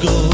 go. 0.00 0.29